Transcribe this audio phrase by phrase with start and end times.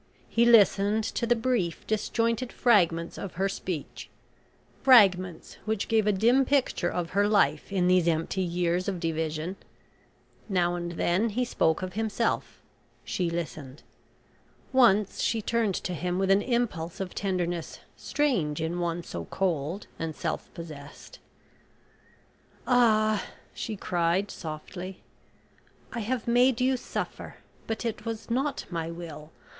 [0.29, 4.09] He listened to the brief disjointed fragments of her speech
[4.81, 9.57] fragments which gave a dim picture of her life in these empty years of division.
[10.49, 12.63] Now and then he spoke of himself.
[13.03, 13.83] She listened.
[14.73, 19.85] Once she turned to him with an impulse of tenderness strange in one so cold
[19.99, 21.19] and self possessed.
[22.65, 23.23] "Ah!"
[23.53, 25.03] she cried, softly,
[25.93, 27.35] "I have made you suffer...
[27.67, 29.31] but it was not my will...